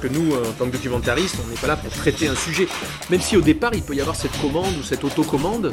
[0.00, 2.66] que nous, en tant que documentaristes, on n'est pas là pour traiter un sujet.
[3.10, 5.72] Même si au départ, il peut y avoir cette commande ou cette autocommande.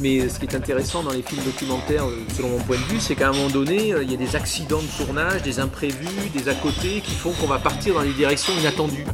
[0.00, 3.00] Mais ce qui est intéressant dans les films documentaires, euh, selon mon point de vue,
[3.00, 6.28] c'est qu'à un moment donné, euh, il y a des accidents de tournage, des imprévus,
[6.34, 9.06] des à côté qui font qu'on va partir dans des directions inattendues.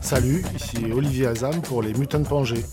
[0.00, 2.64] Salut, ici Olivier Azam pour les Mutants de Pangée.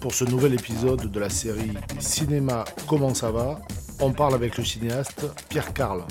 [0.00, 3.60] Pour ce nouvel épisode de la série Cinéma Comment ça va,
[4.00, 6.04] on parle avec le cinéaste Pierre Carl.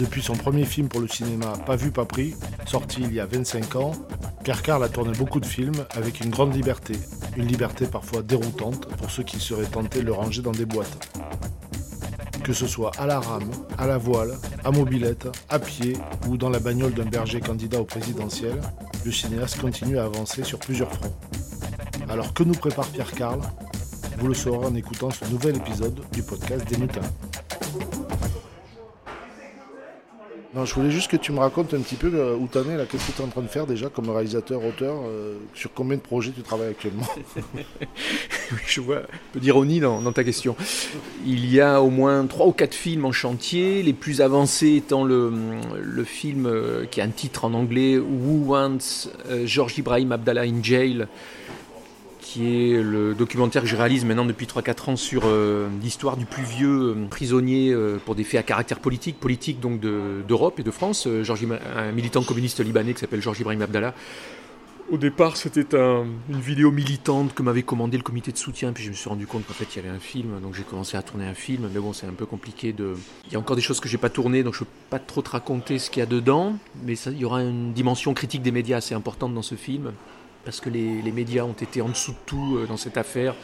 [0.00, 2.34] Depuis son premier film pour le cinéma Pas vu, pas pris,
[2.66, 3.92] sorti il y a 25 ans,
[4.42, 6.94] Pierre Carl a tourné beaucoup de films avec une grande liberté,
[7.36, 11.06] une liberté parfois déroutante pour ceux qui seraient tentés de le ranger dans des boîtes.
[12.42, 16.48] Que ce soit à la rame, à la voile, à mobilette, à pied ou dans
[16.48, 18.58] la bagnole d'un berger candidat au présidentiel,
[19.04, 21.14] le cinéaste continue à avancer sur plusieurs fronts.
[22.08, 23.40] Alors que nous prépare Pierre Carl
[24.18, 27.02] Vous le saurez en écoutant ce nouvel épisode du podcast des Mutins.
[30.52, 32.76] Non, je voulais juste que tu me racontes un petit peu euh, où t'en es,
[32.76, 35.72] là, qu'est-ce que tu es en train de faire déjà comme réalisateur, auteur, euh, sur
[35.72, 37.06] combien de projets tu travailles actuellement?
[38.66, 40.56] Je vois un peu d'ironie dans, ta question.
[41.24, 45.04] Il y a au moins trois ou quatre films en chantier, les plus avancés étant
[45.04, 45.32] le,
[45.80, 49.08] le film euh, qui a un titre en anglais, Who Wants
[49.44, 51.06] George Ibrahim Abdallah in Jail,
[52.30, 56.26] qui est le documentaire que je réalise maintenant depuis 3-4 ans sur euh, l'histoire du
[56.26, 60.62] plus vieux euh, prisonnier euh, pour des faits à caractère politique, politique donc d'Europe et
[60.62, 63.94] de France, un militant communiste libanais qui s'appelle Georges Ibrahim Abdallah.
[64.92, 68.90] Au départ, c'était une vidéo militante que m'avait commandé le comité de soutien, puis je
[68.90, 71.02] me suis rendu compte qu'en fait, il y avait un film, donc j'ai commencé à
[71.02, 72.94] tourner un film, mais bon, c'est un peu compliqué de...
[73.26, 75.22] Il y a encore des choses que j'ai pas tournées, donc je peux pas trop
[75.22, 78.52] te raconter ce qu'il y a dedans, mais il y aura une dimension critique des
[78.52, 79.92] médias assez importante dans ce film
[80.44, 83.34] parce que les, médias ont été en dessous de tout euh, dans cette affaire,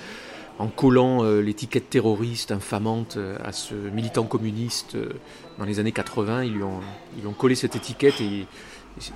[0.58, 4.96] en collant euh, l'étiquette terroriste infamante euh, à ce militant communiste
[5.58, 6.44] dans les années 80.
[6.44, 6.80] Ils lui ont,
[7.18, 8.46] ils ont collé cette étiquette et,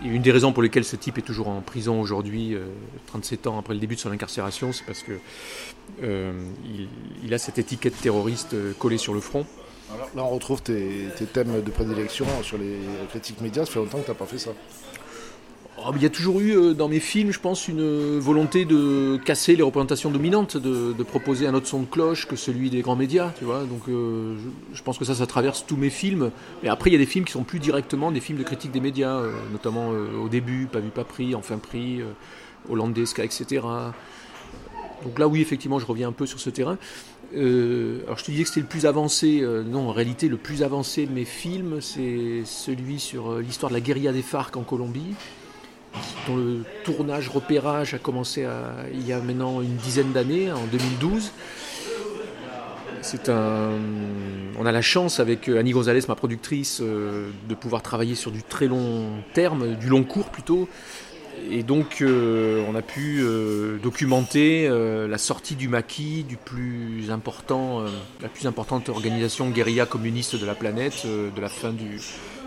[0.05, 2.55] une des raisons pour lesquelles ce type est toujours en prison aujourd'hui,
[3.07, 5.19] 37 ans après le début de son incarcération, c'est parce que
[6.03, 9.47] il, a cette étiquette terroriste collée sur le front.
[9.95, 12.77] Alors là, on retrouve tes, tes, thèmes de prédilection sur les
[13.09, 13.65] critiques médias.
[13.65, 14.51] Ça fait longtemps que tu n'as pas fait ça.
[15.83, 19.19] Oh, il y a toujours eu euh, dans mes films, je pense, une volonté de
[19.25, 22.97] casser les représentations dominantes, de, proposer un autre son de cloche que celui des grands
[22.97, 23.65] médias, tu vois.
[23.65, 24.37] Donc euh,
[24.75, 26.33] je, pense que ça, ça traverse tous mes films.
[26.63, 28.73] Mais après, il y a des films qui sont plus directement des films de critique
[28.73, 32.01] des médias, euh, notamment au début, Pas vu, pas pris, Enfin pris,
[32.69, 33.63] Hollandesca, etc.
[35.05, 36.77] Donc là, oui, effectivement, je reviens un peu sur ce terrain.
[37.33, 39.43] alors je te disais que c'était le plus avancé.
[39.67, 43.81] non, en réalité, le plus avancé de mes films, c'est celui sur l'histoire de la
[43.81, 45.15] guérilla des FARC en Colombie
[46.27, 48.47] dont le tournage, repérage a commencé
[48.93, 51.33] il y a maintenant une dizaine d'années, en 2012.
[53.03, 53.73] C'est un,
[54.59, 58.43] on a la chance avec Annie Gonzalez, ma productrice, euh, de pouvoir travailler sur du
[58.43, 60.69] très long terme, du long cours plutôt.
[61.51, 67.85] Et donc, euh, on a pu euh, documenter la sortie du maquis du plus important,
[68.21, 71.99] la plus importante organisation guérilla communiste de la planète, de la fin du,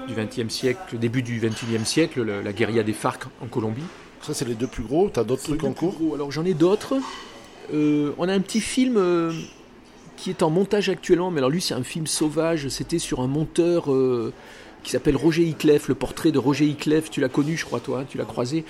[0.07, 3.83] du XXe siècle, début du XXIe siècle, la, guérilla des FARC en Colombie.
[4.21, 5.09] Ça, c'est les deux plus gros.
[5.09, 6.95] Tu as d'autres trucs en cours Alors, j'en ai d'autres.
[7.73, 9.33] Euh, on a un petit film euh,
[10.15, 12.67] qui est en montage actuellement, mais alors lui, c'est un film sauvage.
[12.69, 14.33] C'était sur un monteur euh,
[14.83, 17.09] qui s'appelle Roger Iclef, le portrait de Roger Iclef.
[17.09, 18.63] Tu l'as connu, je crois, toi, hein, tu l'as croisé.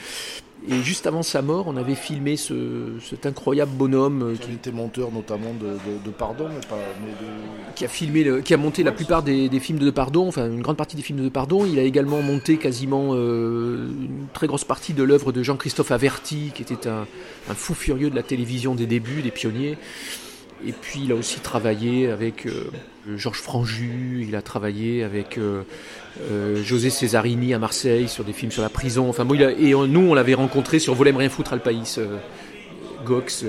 [0.69, 4.31] Et juste avant sa mort, on avait filmé ce, cet incroyable bonhomme.
[4.31, 6.47] Euh, qui était monteur notamment de, Pardon,
[7.75, 10.77] qui a filmé, qui a monté la plupart des, films de Pardon, enfin une grande
[10.77, 11.65] partie des films de Pardon.
[11.65, 16.51] Il a également monté quasiment euh, une très grosse partie de l'œuvre de Jean-Christophe Averti,
[16.53, 17.05] qui était un,
[17.53, 19.77] fou furieux de la télévision des débuts, des pionniers.
[20.65, 22.69] Et puis il a aussi travaillé avec euh,
[23.17, 25.63] Georges Franju, il a travaillé avec euh,
[26.31, 29.09] euh, José Cesarini à Marseille sur des films sur la prison.
[29.09, 31.99] Enfin bon, et nous on l'avait rencontré sur Volem rien foutre Alpaïs,
[33.05, 33.45] Gox,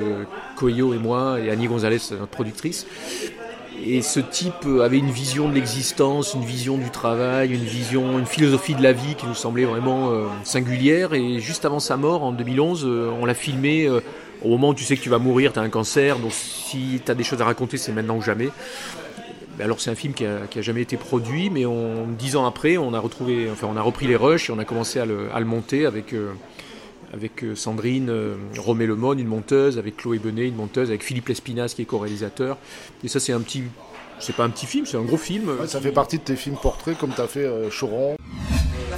[0.57, 2.87] Coyo et moi et Annie Gonzalez, notre productrice.
[3.87, 8.27] Et ce type avait une vision de l'existence, une vision du travail, une vision, une
[8.27, 10.13] philosophie de la vie qui nous semblait vraiment
[10.45, 11.13] singulière.
[11.13, 12.85] Et juste avant sa mort, en 2011,
[13.21, 13.89] on l'a filmé
[14.45, 17.01] au moment où tu sais que tu vas mourir, tu as un cancer, donc si
[17.05, 18.51] tu as des choses à raconter, c'est maintenant ou jamais.
[19.61, 21.65] Alors c'est un film qui a, jamais été produit, mais
[22.19, 24.65] dix ans après, on a retrouvé, enfin on a repris les rushs et on a
[24.65, 26.33] commencé à le, monter avec euh,
[27.13, 31.29] avec euh, Sandrine euh, Romé Lemon, une monteuse, avec Chloé Benet, une monteuse, avec Philippe
[31.29, 32.59] Lespinas qui est co-réalisateur.
[33.05, 33.63] Et ça c'est un petit,
[34.19, 35.53] c'est pas un petit film, c'est un gros film.
[35.69, 38.17] ça fait partie de tes films portraits comme tu as fait Choron.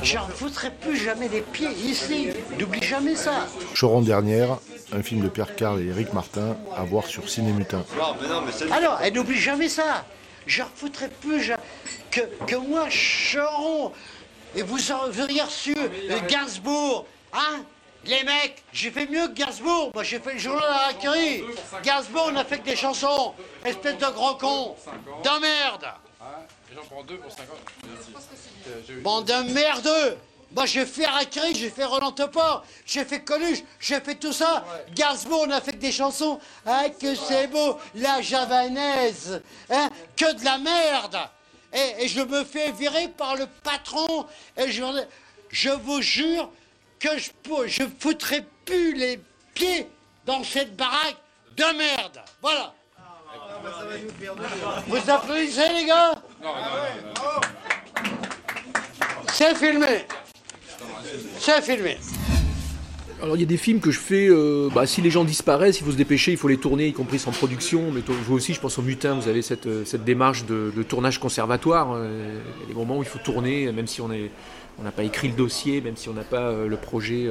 [0.06, 2.28] J'en foutrai plus jamais des pieds ici.
[2.58, 3.48] N'oublie jamais ça.
[3.74, 4.58] Choron dernière,
[4.92, 7.84] un film de Pierre Carl et Eric Martin à voir sur Cinémutin.
[8.70, 10.04] Alors, elle n'oublie jamais ça.
[10.46, 11.60] Je refoutrai plus jamais.
[12.12, 13.90] que, que moi, Choron,
[14.54, 17.64] et vous auriez reçu euh, Gainsbourg, hein?
[18.04, 19.90] Les mecs, j'ai fait mieux que Gainsbourg.
[19.92, 21.42] Moi, j'ai fait le journal à la Curie.
[21.82, 23.34] Gainsbourg, on a fait que des chansons.
[23.64, 24.76] Espèce de gros con.
[25.24, 25.86] De merde.
[26.76, 27.48] J'en prends deux pour 50.
[29.02, 30.18] Bande de merdeux.
[30.54, 34.64] Moi, j'ai fait Harakiri, j'ai fait Roland Topor, j'ai fait Coluche, j'ai fait tout ça.
[34.94, 36.38] Gainsbourg, on a fait que des chansons.
[36.66, 39.42] Ah, que c'est beau, la javanaise.
[39.70, 41.18] Hein, que de la merde.
[41.72, 44.26] Et, je me fais virer par le patron.
[44.58, 44.82] Et je,
[45.48, 46.50] je vous jure
[47.00, 47.30] que je,
[47.66, 49.18] je foutrai plus les
[49.54, 49.88] pieds
[50.26, 51.16] dans cette baraque
[51.56, 52.20] de merde.
[52.42, 52.74] Voilà.
[54.86, 56.14] Vous applaudissez, les gars?
[59.32, 60.06] C'est filmé.
[61.38, 61.98] C'est filmé.
[63.22, 65.80] Alors il y a des films que je fais, euh, bah, si les gens disparaissent,
[65.80, 67.90] il faut se dépêcher, il faut les tourner, y compris sans production.
[67.90, 71.18] Mais vous aussi, je pense au Mutin, vous avez cette, euh, cette démarche de, tournage
[71.18, 71.92] conservatoire.
[71.94, 74.30] Euh, il y a des moments où il faut tourner, même si on est
[74.78, 77.30] on n'a pas écrit le dossier, même si on n'a pas le projet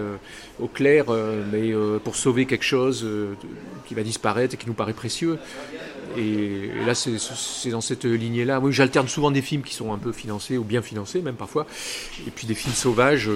[0.59, 1.06] au clair,
[1.51, 3.07] mais pour sauver quelque chose
[3.86, 5.38] qui va disparaître et qui nous paraît précieux.
[6.18, 8.59] Et, là, c'est dans cette lignée-là.
[8.59, 11.68] Oui, j'alterne souvent des films qui sont un peu financés ou bien financés, même parfois,
[12.25, 13.30] et puis des films sauvages.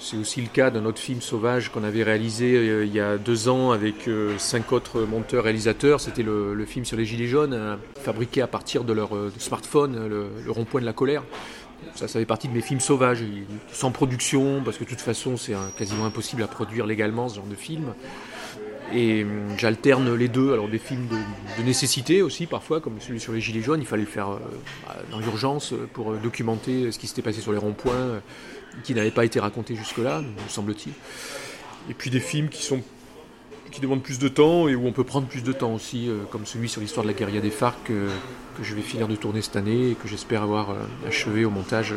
[0.00, 3.16] C'est aussi le cas d'un autre film sauvage qu'on avait réalisé euh, il y a
[3.16, 6.00] deux ans avec euh, cinq autres monteurs-réalisateurs.
[6.00, 10.50] C'était le, film sur les Gilets jaunes, euh, fabriqué à partir de leur smartphone, le,
[10.50, 11.22] rond-point de la colère.
[11.94, 13.24] Ça, fait partie de mes films sauvages,
[13.72, 17.46] sans production, parce que de toute façon, c'est quasiment impossible à produire légalement ce genre
[17.46, 17.94] de film.
[18.92, 23.32] Et hum, j'alterne les deux, alors des films de, nécessité aussi parfois, comme celui sur
[23.32, 24.28] les Gilets jaunes, il fallait le faire
[24.86, 28.20] bah, dans l'urgence pour documenter ce qui s'était passé sur les ronds-points
[28.82, 30.92] qui n'avait pas été raconté jusque-là, me semble-t-il.
[31.90, 32.82] Et puis des films qui sont
[33.74, 36.18] qui demandent plus de temps et où on peut prendre plus de temps aussi, euh,
[36.30, 38.08] comme celui sur l'histoire de la guérilla des FARC euh,
[38.56, 40.74] que je vais finir de tourner cette année et que j'espère avoir euh,
[41.08, 41.92] achevé au montage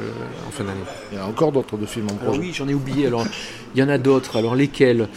[0.47, 0.79] en fin d'année.
[1.11, 2.39] Il y a encore d'autres de films en projet.
[2.39, 3.05] oui, j'en ai oublié.
[3.05, 3.27] Alors,
[3.75, 4.37] il y en a d'autres.
[4.37, 5.07] Alors lesquels?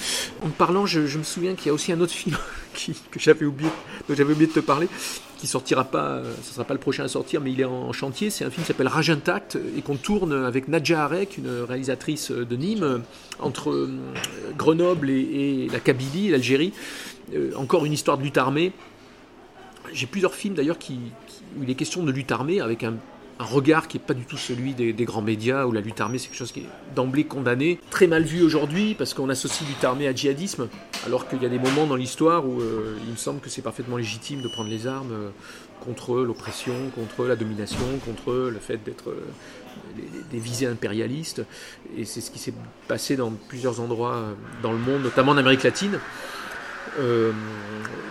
[0.45, 2.37] En parlant, je, me souviens qu'il y a aussi un autre film
[3.11, 3.71] que j'avais oublié,
[4.07, 4.89] dont j'avais oublié de te parler,
[5.41, 8.31] qui sortira pas, ce sera pas le prochain à sortir, mais il est en chantier.
[8.31, 12.31] C'est un film qui s'appelle Rage Intact et qu'on tourne avec Nadja Arek, une réalisatrice
[12.31, 13.03] de Nîmes,
[13.39, 13.91] entre euh,
[14.57, 16.73] Grenoble et, la Kabylie, l'Algérie.
[17.35, 18.73] Euh, encore une histoire de lutte armée.
[19.93, 21.01] J'ai plusieurs films d'ailleurs qui,
[21.59, 22.95] où il est question de lutte armée avec un,
[23.45, 26.29] regard qui n'est pas du tout celui des, grands médias où la lutte armée c'est
[26.29, 30.07] quelque chose qui est d'emblée condamné, très mal vu aujourd'hui parce qu'on associe lutte armée
[30.07, 30.69] à djihadisme,
[31.07, 33.63] alors qu'il y a des moments dans l'histoire où euh, il me semble que c'est
[33.63, 35.31] parfaitement légitime de prendre les armes euh,
[35.81, 39.25] contre l'oppression, contre la domination, contre le fait d'être euh,
[40.31, 41.43] des, visées impérialistes.
[41.97, 42.53] Et c'est ce qui s'est
[42.87, 44.25] passé dans plusieurs endroits
[44.63, 45.99] dans le monde, notamment en Amérique latine.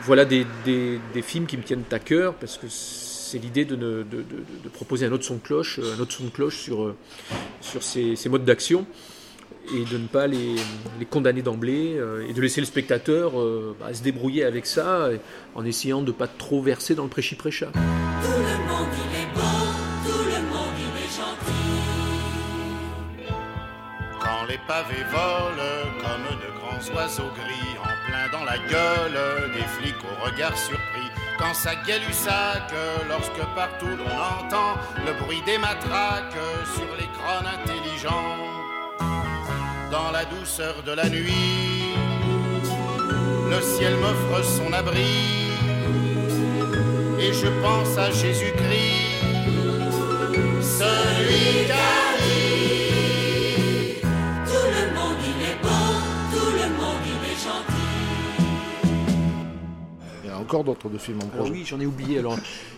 [0.03, 2.67] voilà des, des, films qui me tiennent à cœur parce que
[3.29, 6.57] c'est l'idée de, de, proposer un autre son de cloche, un autre son de cloche
[6.57, 6.95] sur, euh,
[7.61, 8.85] sur ces, modes d'action
[9.75, 10.55] et de ne pas les,
[10.99, 15.09] les condamner d'emblée euh, et de laisser le spectateur euh, bah, se débrouiller avec ça
[15.53, 17.67] en essayant de ne pas trop verser dans le prêchi-prêcha.
[17.67, 19.41] Tout le monde il est beau,
[20.05, 21.69] tout le monde il est gentil.
[24.19, 29.19] Quand les pavés volent comme de grands oiseaux gris en plein dans la gueule
[29.53, 31.08] des flics au regard surpris
[31.39, 31.71] quand ça
[32.11, 32.73] sac,
[33.07, 34.11] lorsque partout l'on
[34.45, 36.35] entend le bruit des matraques
[36.75, 38.37] sur les crânes intelligents.
[39.89, 41.95] Dans la douceur de la nuit,
[43.49, 45.53] le ciel m'offre son abri,
[47.19, 49.23] et je pense à Jésus-Christ,
[50.61, 51.98] celui qui
[60.49, 61.51] encore d'autres de films en projet.
[61.51, 62.17] oui, j'en ai oublié.
[62.17, 62.37] Alors,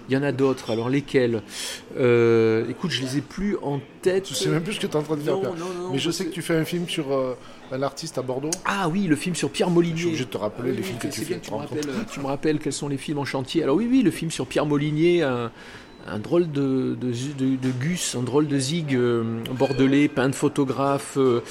[0.10, 0.72] il y en a d'autres.
[0.72, 1.42] Alors, lesquels?
[1.98, 4.28] Euh, Écoute, je les ai plus en tête.
[4.28, 5.38] Je sais même plus ce que tu es en train de faire.
[5.92, 7.38] Mais je sais que tu fais un film sur euh,
[7.72, 8.52] un artiste à Bordeaux.
[8.66, 9.96] Ah oui, le film sur Pierre Molinier.
[9.96, 11.40] Je suis obligé de te rappeler les films que tu fais.
[11.40, 13.64] tu, me rappelles, tu me rappelles quels sont les films en chantier.
[13.64, 15.52] Alors oui, oui, le film sur Pierre Molinier, un,
[16.08, 19.24] un drôle de, de, Gus, un drôle de zig euh,
[19.58, 21.42] bordelais, peintre photographe, euh,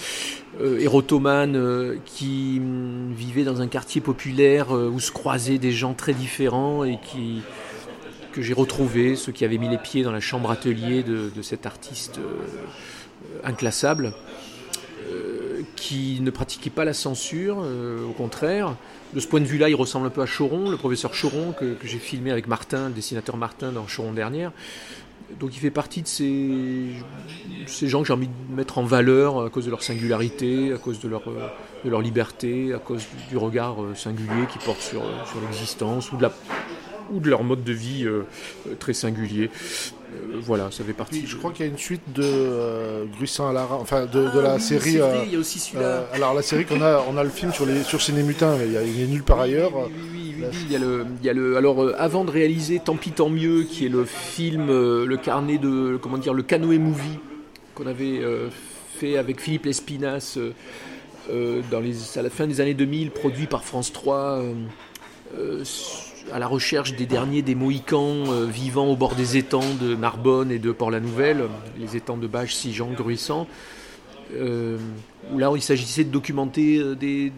[0.61, 6.15] euh, érotomane, qui mm, vivait dans un quartier populaire où se croisaient des gens très
[6.15, 7.43] différents et qui
[8.33, 11.67] que j'ai retrouvé, ceux qui avaient mis les pieds dans la chambre atelier de, cet
[11.67, 12.21] artiste
[13.43, 14.13] inclassable,
[15.75, 18.77] qui ne pratiquait pas la censure, au contraire,
[19.15, 21.77] de ce point de vue-là, il ressemble un peu à Choron, le professeur Choron, que,
[21.85, 24.53] j'ai filmé avec Martin, dessinateur Martin, dans Choron dernière.
[25.39, 26.89] Donc il fait partie de ces,
[27.67, 30.77] ces gens que j'ai envie de mettre en valeur à cause de leur singularité, à
[30.79, 31.23] cause de leur,
[31.85, 36.17] de leur liberté, à cause du, regard euh, singulier qu'ils portent sur, sur l'existence ou
[36.17, 36.33] de, la,
[37.11, 38.25] ou de leur mode de vie euh,
[38.81, 39.51] très singulier.
[40.43, 41.25] voilà, ça fait partie.
[41.27, 44.41] je crois qu'il y a une suite de euh, Gruissant à la enfin de, de
[44.41, 44.97] la Ah oui, série.
[44.99, 45.85] vrai, euh, il y a aussi celui-là.
[45.87, 48.57] euh, alors la série qu'on a, on a le film sur les sur Ciné Mutin,
[48.59, 49.73] mais il, y a, il est nulle part ailleurs.
[50.13, 50.20] Oui,
[50.67, 53.89] il y a le, alors euh, avant de réaliser Tant pis tant mieux, qui est
[53.89, 57.19] le film, euh, le carnet de, comment dire, le canoë movie
[57.75, 58.49] qu'on avait euh,
[59.01, 59.67] fait avec Philippe
[61.31, 64.55] euh, dans les, à la fin des années 2000, produit par France 3, euh,
[65.39, 65.65] euh,
[66.33, 70.59] à la recherche des derniers des Mohicans vivant au bord des étangs de Narbonne et
[70.59, 71.45] de Port-la-Nouvelle,
[71.79, 73.47] les étangs de Bages, Sijan, Gruissant.
[74.33, 77.33] Où là, il s'agissait de documenter des,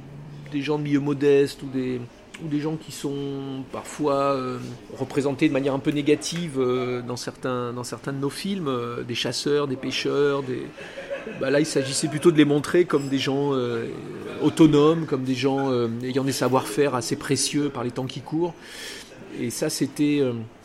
[0.53, 2.01] des gens de milieu modeste ou des,
[2.49, 4.59] des gens qui sont parfois euh,
[4.99, 9.67] représentés de manière un peu négative euh, dans, certains, de nos films, euh, des chasseurs,
[9.69, 10.43] des pêcheurs.
[10.43, 10.63] Des...
[11.41, 13.53] Bah là, il s'agissait plutôt de les montrer comme des gens
[14.43, 15.71] autonomes, comme des gens
[16.03, 18.55] ayant des savoir-faire assez précieux par les temps qui courent.
[19.41, 20.21] Et ça, c'était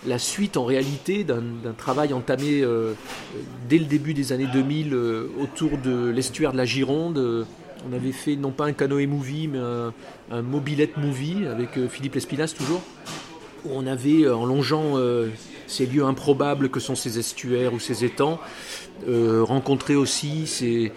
[0.07, 1.43] la suite en réalité d'un
[1.77, 2.65] travail entamé
[3.69, 7.45] dès le début des années 2000 euh, autour de l'estuaire de la Gironde.
[7.85, 9.59] On avait fait non pas un canoë movie, mais
[10.31, 12.81] un, mobilette movie avec euh, Philippe Lespinas toujours.
[13.65, 15.29] Où on avait, euh, en longeant euh,
[15.67, 18.39] ces lieux improbables que sont ces estuaires ou ces étangs,
[19.07, 20.91] rencontré aussi ces,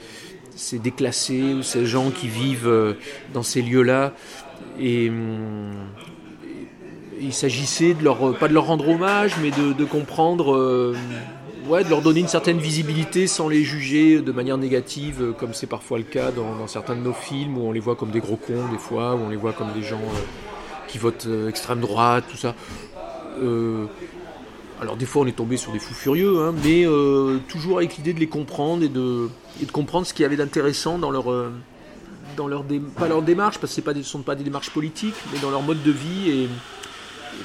[0.78, 2.96] déclassés ou ces gens qui vivent
[3.34, 4.14] dans ces lieux-là.
[4.78, 5.72] Et, hum,
[7.20, 10.94] il s'agissait de leur, pas de leur rendre hommage, mais de, comprendre,
[11.67, 15.55] ouais, de leur donner une certaine visibilité sans les juger de manière négative, euh, comme
[15.55, 18.21] c'est parfois le cas dans, certains de nos films, où on les voit comme des
[18.21, 20.21] gros cons des fois, où on les voit comme des gens euh,
[20.88, 22.55] qui votent euh, extrême droite, tout ça.
[24.81, 26.87] Alors des fois on est tombé sur des fous furieux, hein, mais
[27.49, 29.29] toujours avec l'idée de les comprendre et de,
[29.62, 31.26] et de comprendre ce qu'il y avait d'intéressant dans leur...
[32.37, 32.64] dans leur
[32.99, 35.62] pas leur démarche, parce que ce ne sont pas des démarches politiques, mais dans leur
[35.62, 36.49] mode de vie et,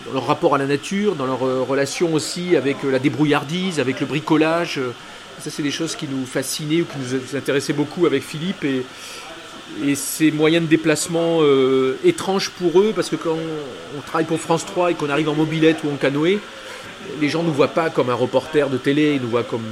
[0.05, 3.79] dans leur rapport à la nature, dans leur euh, relation aussi avec euh, la débrouillardise,
[3.79, 4.77] avec le bricolage.
[4.77, 4.91] euh,
[5.39, 8.63] Ça, c'est des choses qui nous fascinaient ou qui nous intéressaient beaucoup avec Philippe.
[8.63, 8.85] Et,
[9.83, 14.25] et ces moyens de déplacement euh, étranges pour eux, parce que quand on, on travaille
[14.25, 16.39] pour France 3 et qu'on arrive en mobilette ou en canoë,
[17.19, 19.65] les gens ne nous voient pas comme un reporter de télé, ils nous voient comme,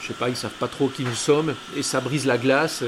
[0.00, 2.82] je sais pas, ils savent pas trop qui nous sommes, et ça brise la glace.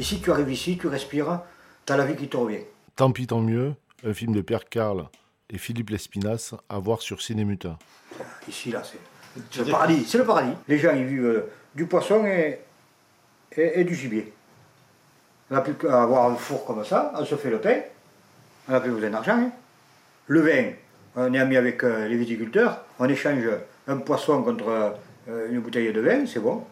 [0.00, 1.40] Et si tu arrives ici, tu respires,
[1.86, 2.64] tu as la vie qui te revient.
[2.96, 3.74] Tant pis tant mieux,
[4.06, 5.08] un film de Pierre Carl
[5.50, 7.78] et Philippe Lespinas à voir sur Ciné Mutin.
[8.48, 8.98] Ici, là, c'est
[9.50, 10.04] c'est le paradis.
[10.06, 10.52] C'est le paradis.
[10.66, 12.58] Les gens, ils vivent euh, du poisson et,
[13.56, 14.32] et, et du gibier.
[15.50, 17.80] On n'a plus qu'à avoir un four comme ça, on se fait le pain,
[18.68, 19.38] on n'a plus besoin d'argent.
[19.38, 19.50] hein.
[20.26, 20.72] Le vin,
[21.16, 23.44] on est ami avec euh, les viticulteurs, on échange
[23.86, 24.92] un poisson contre
[25.28, 26.64] euh, une bouteille de vin, c'est bon.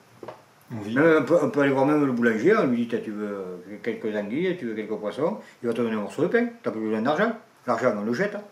[0.72, 4.14] On, peut, on peut aller voir même le boulanger, on lui dit tu veux quelques
[4.16, 6.72] anguilles, tu veux quelques poissons, il va te donner un morceau de pain, tu n'as
[6.72, 7.32] plus besoin d'argent.
[7.66, 8.42] L'argent, on le jette, hein.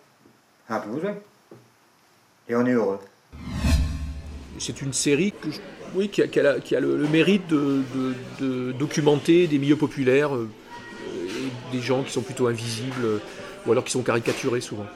[0.71, 1.15] N'a plus besoin.
[2.49, 2.99] Et on est heureux.
[4.59, 5.61] C'est une série que je-
[5.95, 9.47] oui, qui a, qui a la- qui a le, le mérite de, de- de documenter
[9.47, 10.49] des milieux populaires euh,
[11.13, 13.19] et des gens qui sont plutôt invisibles euh,
[13.67, 14.87] ou alors qui sont caricaturés souvent.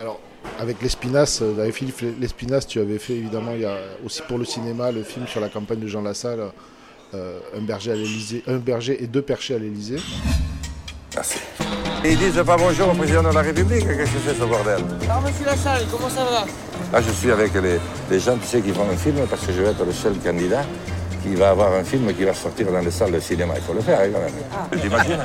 [0.00, 0.20] Alors,
[0.58, 4.38] avec Lespinas, euh, avec Philippe Lespinas, tu avais fait évidemment, il y a aussi pour
[4.38, 6.40] le cinéma, le film sur la campagne de Jean Lassalle,
[7.14, 9.98] euh, un berger à l'Élysée, un berger et deux perchés à l'Élysée.
[12.02, 12.12] Merci.
[12.12, 15.22] Ils disent pas bonjour au président de la République, qu'est-ce que c'est ce bordel Alors,
[15.22, 16.46] monsieur Lassalle, comment ça va
[16.92, 17.78] Là, je suis avec les,
[18.10, 20.14] les gens, tu sais, qui font un film, parce que je vais être le seul
[20.18, 20.62] candidat
[21.22, 23.54] qui va avoir un film qui va sortir dans les salles de cinéma.
[23.56, 24.80] Il faut le faire, hein, quand même.
[24.80, 25.18] T'imagines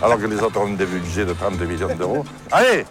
[0.00, 2.24] Alors que les autres ont des budgets de 30 millions d'euros.
[2.52, 2.84] Allez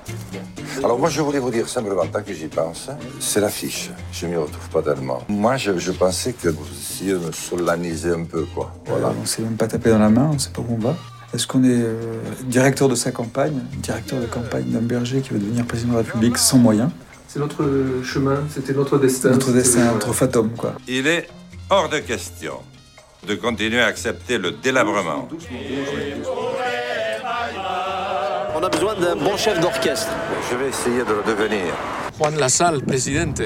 [0.83, 3.89] Alors moi, je voulais vous dire simplement, tant que j'y pense, c'est l'affiche.
[4.11, 5.19] Je m'y retrouve pas tellement.
[5.29, 8.73] Moi, je, je pensais que vous essayiez de me solennaliser un peu, quoi.
[8.85, 9.13] Voilà.
[9.19, 10.95] On s'est même pas tapé dans la main, on sait pas où on va.
[11.33, 15.39] Est-ce qu'on est euh, directeur de sa campagne, directeur de campagne d'un berger qui veut
[15.39, 16.89] devenir président de la République sans moyens
[17.27, 17.63] C'est notre
[18.03, 19.29] chemin, c'était notre destin.
[19.31, 20.73] Notre destin, notre fatum, quoi.
[20.87, 21.27] Il est
[21.69, 22.53] hors de question
[23.27, 25.27] de continuer à accepter le délabrement.
[28.55, 30.09] On a besoin d'un bon chef d'orchestre.
[30.49, 31.73] Je vais essayer de le devenir.
[32.17, 33.41] Juan Lassalle, presidente.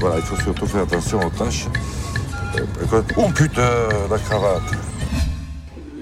[0.00, 1.66] Voilà, il faut surtout faire attention aux tâches.
[2.92, 3.70] Euh, Oh putain,
[4.10, 4.62] la cravate.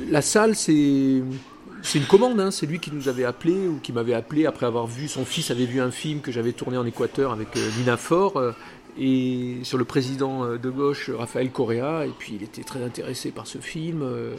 [0.08, 2.38] La salle, c'est une commande.
[2.40, 2.50] hein.
[2.50, 5.50] C'est lui qui nous avait appelé ou qui m'avait appelé après avoir vu son fils
[5.50, 8.52] avait vu un film que j'avais tourné en Équateur avec euh, Nina Faure euh,
[8.98, 12.06] et sur le président euh, de gauche Raphaël Correa.
[12.06, 14.02] Et puis il était très intéressé par ce film.
[14.02, 14.34] euh,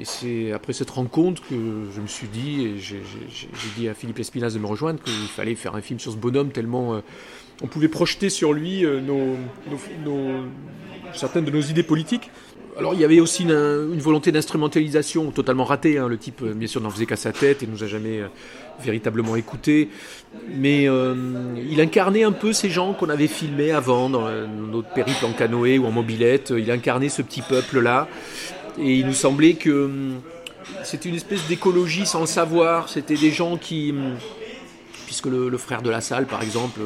[0.00, 1.54] et c'est après cette rencontre que
[1.94, 3.00] je me suis dit, et j'ai
[3.76, 6.50] dit à Philippe Espinas de me rejoindre, qu'il fallait faire un film sur ce bonhomme
[6.50, 7.00] tellement euh,
[7.62, 9.00] on pouvait projeter sur lui euh,
[11.12, 12.30] certaines de nos idées politiques.
[12.78, 15.98] Alors il y avait aussi une, volonté d'instrumentalisation totalement ratée.
[15.98, 16.08] hein.
[16.08, 18.26] Le type, euh, bien sûr, n'en faisait qu'à sa tête et nous a jamais euh,
[18.80, 19.88] véritablement écouté.
[20.54, 21.14] Mais euh,
[21.70, 25.78] il incarnait un peu ces gens qu'on avait filmés avant dans notre périple en canoë
[25.78, 26.52] ou en mobilette.
[26.56, 28.08] Il incarnait ce petit peuple-là.
[28.78, 30.20] Et il nous semblait que hum,
[30.82, 32.90] c'était une espèce d'écologie sans le savoir.
[32.90, 34.16] C'était des gens qui, hum,
[35.06, 36.80] puisque le frère de la salle, par exemple,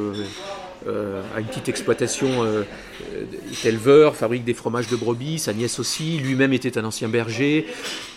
[0.87, 2.63] euh, a une petite exploitation, euh,
[3.13, 7.09] euh, est éleveur, fabrique des fromages de brebis, sa nièce aussi, lui-même était un ancien
[7.09, 7.67] berger.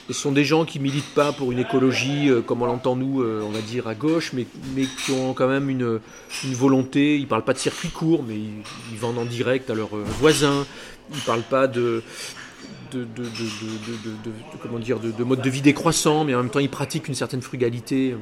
[0.09, 3.23] Ce sont des gens qui militent pas pour une écologie euh, comme on l'entend nous,
[3.23, 6.01] euh, on va dire à gauche, mais, mais qui ont quand même une,
[6.45, 7.17] une volonté.
[7.17, 8.37] Ils parlent pas de circuit court, mais
[8.93, 10.67] ils, vendent en direct à leurs voisins.
[11.15, 12.03] Ils parlent pas de
[14.63, 17.15] comment dire, de, de mode de vie décroissant, mais en même temps ils pratiquent une
[17.15, 18.15] certaine frugalité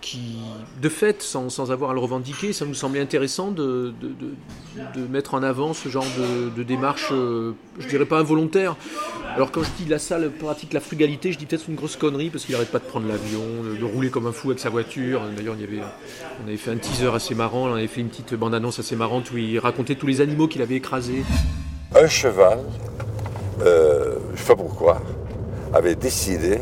[0.00, 0.36] qui,
[0.80, 5.06] de fait, sans, sans avoir à le revendiquer, ça nous semblait intéressant de, de, de-
[5.08, 6.06] mettre en avant ce genre
[6.56, 8.76] de, démarche, euh, je dirais pas involontaire.
[9.34, 12.30] Alors quand je dis la salle pratique la frugalité, je dis peut-être une grosse connerie
[12.30, 13.42] parce qu'il arrête pas de prendre l'avion,
[13.78, 15.22] de, rouler comme un fou avec sa voiture.
[15.36, 18.96] D'ailleurs, on avait fait un teaser assez marrant, on avait fait une petite bande-annonce assez
[18.96, 21.22] marrante où il racontait tous les animaux qu'il avait écrasés.
[21.94, 22.58] Un cheval,
[23.62, 25.00] euh, je sais pas pourquoi,
[25.72, 26.58] avait décidé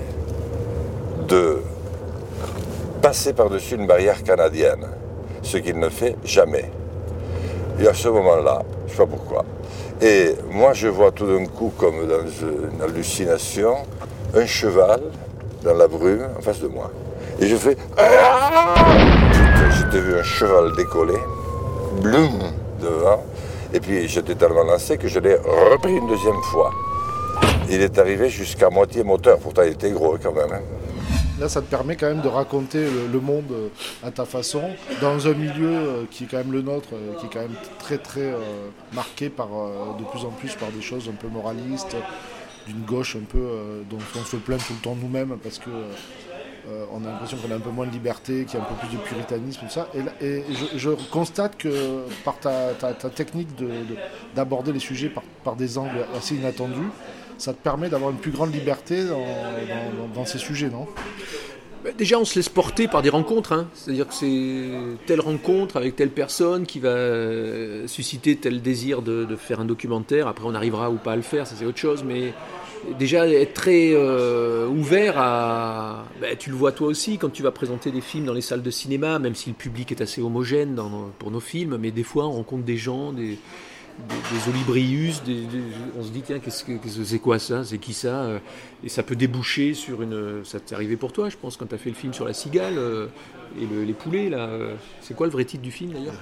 [1.29, 1.59] de
[3.05, 4.87] passer par-dessus une barrière canadienne,
[5.43, 6.71] ce qu'il ne fait jamais.
[7.79, 9.45] Et à ce moment-là, je ne sais pas pourquoi.
[10.01, 13.75] Et moi, je vois tout d'un coup, comme dans une hallucination,
[14.35, 15.03] un cheval
[15.63, 16.91] dans la brume en face de moi.
[17.41, 17.77] Et je fais.
[19.77, 21.21] J'étais vu un cheval décoller,
[22.01, 22.39] bloum,
[22.81, 23.23] devant.
[23.75, 25.37] Et puis j'étais tellement lancé que je l'ai
[25.73, 26.71] repris une deuxième fois.
[27.69, 30.59] Il est arrivé jusqu'à moitié moteur, pourtant il était gros quand même.
[31.41, 33.69] Là, ça te permet quand même de raconter le, monde euh,
[34.05, 34.63] à ta façon,
[35.01, 37.57] dans un milieu euh, qui est quand même le nôtre, euh, qui est quand même
[37.81, 38.33] très très
[38.93, 41.97] marqué par de plus en plus par des choses un peu moralistes,
[42.67, 45.71] d'une gauche un peu dont on se plaint tout le temps nous-mêmes parce que
[46.93, 48.75] on a l'impression qu'on a un peu moins de liberté, qu'il y a un peu
[48.87, 49.89] plus de puritanisme, tout ça.
[50.23, 50.43] Et,
[50.77, 52.73] je, constate que par ta,
[53.15, 53.97] technique de- de-
[54.35, 55.13] d'aborder les sujets
[55.45, 56.89] par des angles assez inattendus,
[57.39, 59.05] ça te permet d'avoir une plus grande liberté
[60.15, 60.87] dans, ces sujets, non?
[61.85, 63.53] Bah, Déjà, on se laisse porter par des rencontres.
[63.53, 63.69] hein.
[63.75, 64.71] C'est-à-dire que c'est
[65.07, 70.27] telle rencontre avec telle personne qui va euh, susciter tel désir de, faire un documentaire.
[70.27, 72.03] Après, on arrivera ou pas à le faire, ça c'est autre chose.
[72.03, 72.33] Mais
[72.99, 76.07] déjà, être très euh, ouvert à.
[76.21, 78.63] bah, tu le vois toi aussi quand tu vas présenter des films dans les salles
[78.63, 80.81] de cinéma, même si le public est assez homogène
[81.19, 81.77] pour nos films.
[81.79, 83.39] Mais des fois, on rencontre des gens, des
[83.99, 85.47] des, des olibrius, des-
[85.99, 88.09] on se dit tiens qu'est-ce que qu'est-ce que c'est quoi ça, c'est qui ça?
[88.23, 88.39] Euh,
[88.85, 91.75] Et ça peut déboucher sur une, ça t'est arrivé pour toi, je pense, quand tu
[91.75, 93.07] as fait le film sur la cigale euh,
[93.59, 94.47] et le- les poulets là.
[94.49, 96.13] euh, C'est quoi le vrai titre du film d'ailleurs?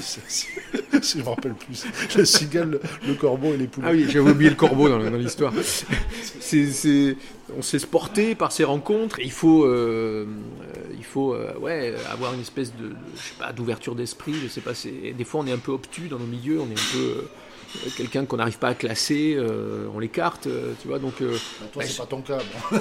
[0.00, 0.48] Si
[0.92, 1.84] je me rappelle plus.
[2.16, 3.86] La cigale, le, le corbeau et les poulets.
[3.88, 5.52] Ah oui, j'avais oublié le corbeau dans, dans l'histoire.
[6.40, 7.16] C'est,
[7.56, 9.18] on se laisse porter par ces rencontres.
[9.20, 13.34] Il faut, euh, euh, il faut euh, ouais, avoir une espèce de, de- je sais
[13.38, 14.34] pas, d'ouverture d'esprit.
[14.42, 14.72] Je sais pas.
[15.16, 16.60] Des fois, on est un peu obtus dans nos milieux.
[16.60, 17.22] On est un peu euh,
[17.96, 19.34] quelqu'un qu'on n'arrive pas à classer.
[19.36, 20.98] euh, on l'écarte, euh, tu vois.
[20.98, 22.38] Donc, euh, Bah, toi, bah, c'est pas ton cas.
[22.70, 22.78] bon.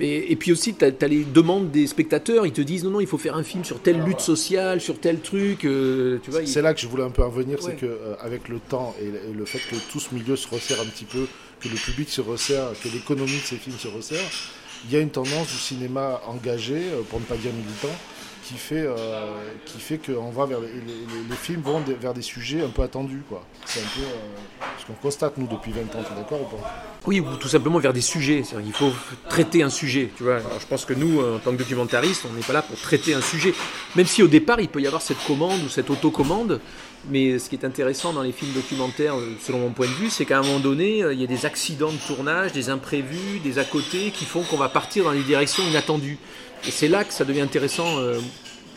[0.00, 2.46] et puis aussi, tu as, les demandes des spectateurs.
[2.46, 4.98] Ils te disent non, non, il faut faire un film sur telle lutte sociale, sur
[5.00, 5.64] tel truc.
[5.64, 7.70] euh, tu vois, il- C'est là que je voulais un peu en venir, Ouais.
[7.70, 10.48] c'est que avec le temps et, le- et le fait que tout ce milieu se
[10.48, 11.26] resserre un petit peu,
[11.60, 14.20] que le public se resserre, que l'économie de ces films se resserre,
[14.88, 17.96] il y a une tendance du cinéma engagé, pour ne pas dire militant,
[18.46, 19.26] qui fait, euh,
[19.64, 23.22] qui fait qu'on va vers les, films vont vers des sujets un peu attendus.
[23.64, 26.56] C'est un peu euh, ce qu'on constate nous depuis 20 ans, tu es d'accord ou
[26.56, 26.84] pas?
[27.06, 28.42] Oui, ou tout simplement vers des sujets.
[28.42, 28.92] Qu'il faut
[29.28, 30.10] traiter un sujet.
[30.16, 30.38] Tu vois.
[30.38, 33.20] Je pense que nous, en tant que documentaristes, on n'est pas là pour traiter un
[33.20, 33.52] sujet.
[33.96, 36.60] Même si au départ, il peut y avoir cette commande ou cette autocommande.
[37.08, 40.10] Mais ce qui est intéressant dans les films documentaires, euh, selon mon point de vue,
[40.10, 43.38] c'est qu'à un moment donné, euh, il y a des accidents de tournage, des imprévus,
[43.44, 46.18] des à côté qui font qu'on va partir dans des directions inattendues.
[46.66, 48.18] Et c'est là que ça devient intéressant, euh,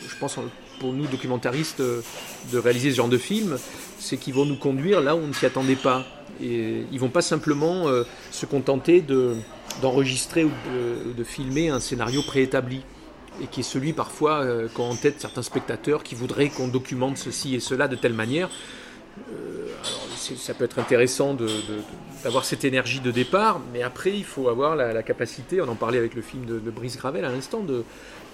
[0.08, 0.44] je pense, en-
[0.78, 2.00] pour nous documentaristes, euh,
[2.52, 3.58] de réaliser ce genre de film.
[3.98, 6.04] C'est qu'ils vont nous conduire là où on ne s'y attendait pas.
[6.42, 9.36] Et ils vont pas simplement euh, se contenter de-
[9.82, 10.50] d'enregistrer ou
[11.16, 12.80] de, filmer un scénario préétabli
[13.42, 17.54] et qui est celui parfois qu'ont en tête certains spectateurs qui voudraient qu'on documente ceci
[17.54, 18.48] et cela de telle manière.
[20.20, 21.36] Ça peut être intéressant
[22.22, 25.74] d'avoir cette énergie de départ, mais après il faut avoir la, la capacité, on en
[25.74, 27.84] parlait avec le film de, de Brice Gravel à l'instant, de-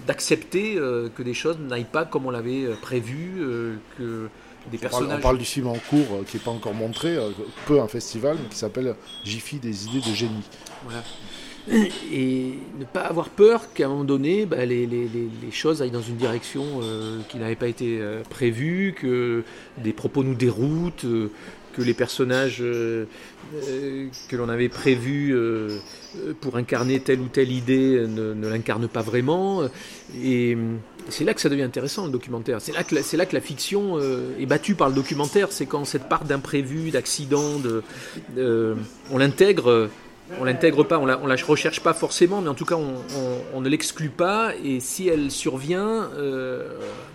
[0.06, 4.28] d'accepter euh, que des choses n'aillent pas comme on l'avait euh, prévu, euh, que
[4.70, 5.18] des on parle, personnages...
[5.18, 7.16] on parle du film en cours euh, qui n'est pas encore montré,
[7.66, 8.94] peu un festival, mais qui s'appelle
[9.24, 10.42] Jiffy des idées de génie.
[10.84, 11.02] Voilà.
[12.12, 15.08] Et ne pas avoir peur qu'à un moment donné, bah, les, les-
[15.50, 16.64] choses aillent dans une direction
[17.28, 17.98] qui n'avait pas été
[18.30, 19.42] prévue, que
[19.78, 21.06] des propos nous déroutent,
[21.76, 23.04] que les personnages euh,
[23.54, 25.78] euh, que l'on avait prévus euh,
[26.40, 29.62] pour incarner telle ou telle idée ne, ne l'incarnent pas vraiment.
[30.22, 30.56] Et
[31.10, 32.60] c'est là que ça devient intéressant le documentaire.
[32.60, 35.52] C'est là que la, là que la fiction est battue par le documentaire.
[35.52, 37.82] C'est quand cette part d'imprévu, d'accident, de,
[39.10, 39.90] on l'intègre
[40.40, 42.76] on l'intègre pas, on la, recherche pas forcément, mais en tout cas
[43.54, 44.52] on, ne l'exclut pas.
[44.64, 46.08] Et si elle survient,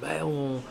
[0.02, 0.62] ben on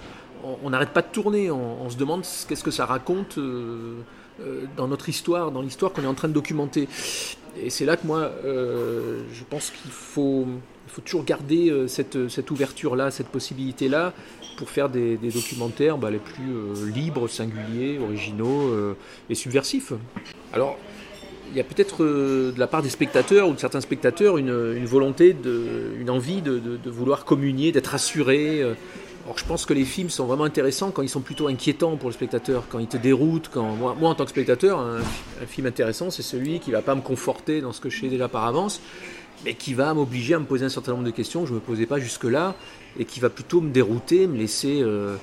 [0.71, 1.51] n'arrête pas de tourner.
[1.51, 3.97] On, se demande qu'est-ce que ça raconte euh,
[4.41, 6.89] euh, dans notre histoire, dans l'histoire qu'on est en train de documenter.
[7.61, 10.47] Et c'est là que moi, je pense qu'il faut,
[10.87, 14.13] il faut toujours garder cette, ouverture-là, cette possibilité-là,
[14.57, 18.95] pour faire des, documentaires bah, les plus libres, singuliers, originaux
[19.29, 19.93] et subversifs.
[20.53, 20.79] Alors,
[21.51, 24.85] il y a peut-être euh, de la part des spectateurs ou de certains spectateurs une,
[24.85, 25.37] volonté,
[25.99, 28.63] une envie de, vouloir communier, d'être assuré.
[28.63, 28.75] Euh.
[29.31, 32.09] Alors je pense que les films sont vraiment intéressants quand ils sont plutôt inquiétants pour
[32.09, 33.49] le spectateur, quand ils te déroutent.
[33.49, 34.99] Quand moi, en tant que spectateur, un,
[35.47, 38.27] film intéressant, c'est celui qui va pas me conforter dans ce que je sais déjà
[38.27, 38.83] par avance,
[39.45, 41.61] mais qui va m'obliger à me poser un certain nombre de questions que je ne
[41.61, 42.57] me posais pas jusque-là,
[42.99, 45.15] et qui va plutôt me dérouter, me laisser euh,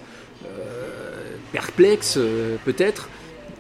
[1.51, 2.17] perplexe
[2.63, 3.09] peut-être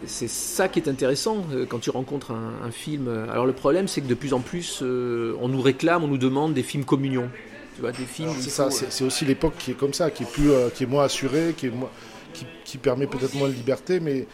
[0.05, 3.09] c'est ça qui est intéressant euh, quand tu rencontres un, film.
[3.29, 6.19] Alors le problème, c'est que de plus en plus, euh, on nous réclame, on nous
[6.19, 7.29] demande des films communion.
[7.77, 8.33] Tu vois, des films.
[8.39, 8.69] C'est ça.
[8.71, 11.53] C'est aussi l'époque qui est comme ça, qui est plus, euh, qui est moins assurée,
[11.55, 11.71] qui est
[12.65, 14.27] qui, permet peut-être moins de liberté, mais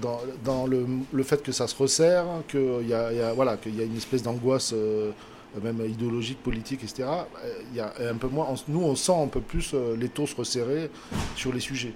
[0.00, 3.80] dans, dans, le, le, fait que ça se resserre, qu'il y a, voilà, qu'il y
[3.80, 4.74] a une espèce d'angoisse.
[5.62, 7.08] même idéologique, politique, etc.
[7.70, 8.48] Il y a un peu moins.
[8.66, 10.90] Nous, on sent un peu plus les taux se resserrer
[11.36, 11.94] sur les sujets.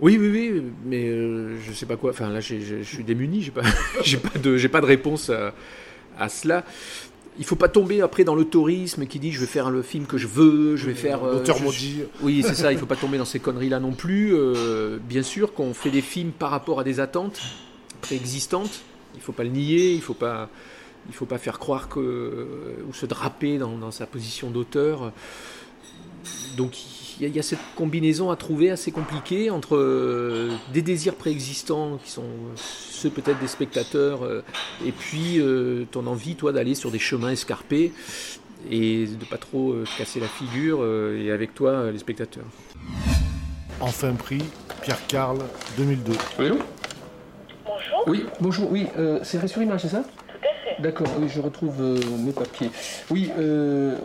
[0.00, 2.10] Oui, oui, oui, mais euh, je sais pas quoi.
[2.10, 3.62] Enfin, là, je suis démuni, j'ai pas,
[4.04, 5.30] j'ai pas de, j'ai pas de réponse
[6.18, 6.64] à, cela.
[7.38, 10.18] Il faut pas tomber après dans l'autorisme qui dit je vais faire le film que
[10.18, 11.22] je veux, je vais faire.
[11.24, 12.02] Euh, L'auteur maudit.
[12.22, 12.72] Oui, c'est ça.
[12.72, 14.34] Il faut pas tomber dans ces conneries-là non plus.
[14.34, 17.40] Euh, bien sûr qu'on fait des films par rapport à des attentes
[18.00, 18.82] préexistantes.
[19.14, 19.92] Il faut pas le nier.
[19.92, 20.50] Il faut pas,
[21.08, 22.46] il faut pas faire croire que
[22.88, 25.12] ou se draper dans, dans sa position d'auteur.
[26.56, 26.72] Donc
[27.20, 32.10] il y, a cette combinaison à trouver assez compliquée entre euh, des désirs préexistants qui
[32.10, 34.44] sont ceux peut-être des spectateurs euh,
[34.86, 37.92] et puis euh, ton envie toi d'aller sur des chemins escarpés
[38.70, 42.44] et de pas trop casser la figure et avec toi les spectateurs.
[43.80, 44.42] Enfin prix,
[44.82, 45.38] Pierre Carl
[45.76, 46.12] 2002.
[46.40, 46.48] Oui,
[47.64, 48.04] bonjour.
[48.08, 48.72] Oui, bonjour.
[48.72, 48.86] Oui,
[49.22, 50.02] c'est sur Image, c'est ça?
[50.80, 51.80] D'accord, oui, je retrouve
[52.18, 52.70] mes papiers.
[53.10, 53.30] Oui,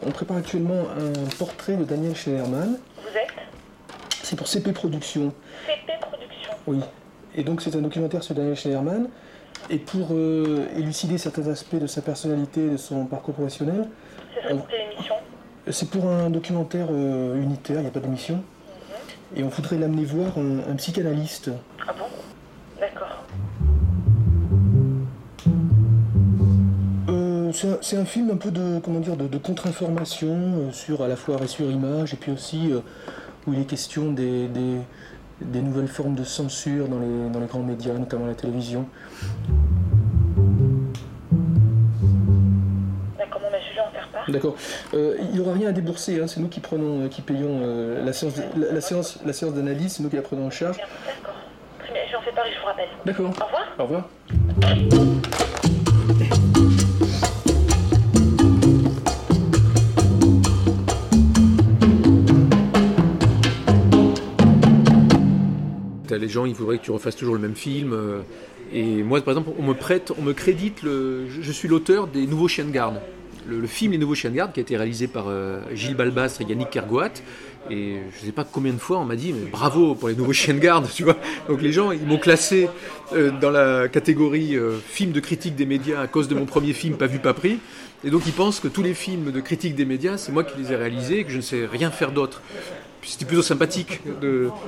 [0.06, 2.78] on prépare actuellement un portrait de Daniel Schneiderman.
[4.34, 5.32] C'est pour CP Productions.
[5.67, 6.80] CP Productions Oui.
[7.36, 9.08] Et donc c'est un documentaire sur Daniel Schneiderman.
[9.69, 13.88] Et pour euh, élucider certains aspects de sa personnalité de son parcours professionnel.
[14.34, 15.13] C'est pour quelle émission
[15.69, 18.38] C'est pour un documentaire euh, unitaire, il n'y a pas d'émission.
[18.38, 19.38] Mhm.
[19.38, 21.52] Et on voudrait l'amener voir un, psychanalyste.
[21.88, 22.06] Ah bon?
[22.80, 23.24] D'accord.
[27.08, 27.52] Euh,
[27.84, 31.69] c'est un, film un peu de comment dire de, contre-information sur à la fois sur
[31.69, 32.74] image et puis aussi
[33.47, 37.63] où il est question des, des, nouvelles formes de censure dans les, dans les grands
[37.63, 38.88] médias, notamment la télévision.
[44.27, 44.56] D'accord.
[44.93, 46.27] Euh, il n'y aura rien à débourser, hein.
[46.27, 49.93] c'est nous qui prenons, euh, qui payons euh, la séance, la, séance, la séance d'analyse,
[49.93, 50.77] c'est nous qui la prenons en charge.
[50.77, 51.36] D'accord.
[51.79, 52.89] Très bien, j'en fais part et je vous rappelle.
[53.06, 53.32] D'accord.
[53.77, 54.10] Au revoir.
[54.69, 55.39] Au revoir.
[66.17, 67.93] Les gens, ils voudraient que tu refasses toujours le même film.
[67.93, 68.21] Euh,
[68.71, 72.26] et moi, par exemple, on me prête, on me crédite, le, je, suis l'auteur des
[72.26, 72.99] Nouveaux Chiens de Garde.
[73.47, 76.41] Le, film Les Nouveaux Chiens de Garde qui a été réalisé par euh, Gilles Balbastre
[76.41, 77.12] et Yannick Kergoat.
[77.69, 80.15] Et je ne sais pas combien de fois on m'a dit mais bravo pour les
[80.15, 81.15] nouveaux chiens de garde, tu vois.
[81.47, 82.67] Donc les gens ils m'ont classé
[83.13, 86.97] euh, dans la catégorie film de critique des médias à cause de mon premier film
[86.97, 87.60] pas vu pas pris.
[88.04, 90.60] Et donc ils pensent que tous les films de critique des médias c'est moi qui
[90.62, 92.41] les ai réalisés et que je ne sais rien faire d'autre
[93.06, 94.02] c'était plutôt sympathique.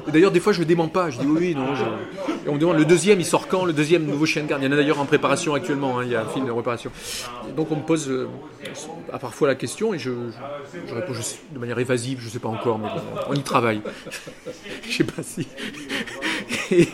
[0.07, 1.09] D'ailleurs, des fois, je le dément pas.
[1.09, 1.73] Je dis oui, non.
[2.45, 3.65] Et on me demande le deuxième, il sort quand?
[3.65, 4.61] Le deuxième nouveau chien de garde.
[4.61, 5.99] Il y en a d'ailleurs en préparation actuellement.
[5.99, 6.91] Hein, il y a un film de préparation.
[7.55, 8.27] donc, on me pose euh,
[9.11, 10.11] à parfois la question et je,
[10.91, 11.13] réponds
[11.51, 12.19] de manière évasive.
[12.21, 12.89] Je sais pas encore, mais
[13.29, 13.81] on y travaille.
[14.89, 15.47] je sais pas si.